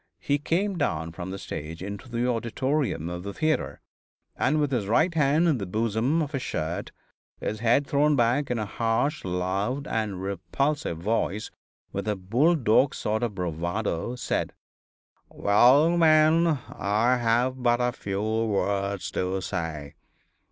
He 0.17 0.39
came 0.39 0.79
down 0.79 1.11
from 1.11 1.29
the 1.29 1.37
stage 1.37 1.83
into 1.83 2.09
the 2.09 2.27
auditorium 2.27 3.07
of 3.07 3.21
the 3.21 3.35
theatre, 3.35 3.81
and 4.35 4.59
with 4.59 4.71
his 4.71 4.87
right 4.87 5.13
hand 5.13 5.47
in 5.47 5.59
the 5.59 5.67
bosom 5.67 6.23
of 6.23 6.31
his 6.31 6.41
shirt, 6.41 6.91
his 7.39 7.59
head 7.59 7.85
thrown 7.85 8.15
back, 8.15 8.49
in 8.49 8.57
a 8.57 8.65
harsh, 8.65 9.23
loud 9.23 9.85
and 9.87 10.19
repulsive 10.19 10.97
voice, 10.97 11.51
with 11.91 12.07
a 12.07 12.15
bull 12.15 12.55
dog 12.55 12.95
sort 12.95 13.21
of 13.21 13.35
bravado, 13.35 14.15
said: 14.15 14.53
"Well, 15.29 15.95
men, 15.95 16.47
I 16.47 17.17
have 17.17 17.61
but 17.61 17.79
a 17.79 17.91
few 17.91 18.23
words 18.23 19.11
to 19.11 19.39
say. 19.43 19.93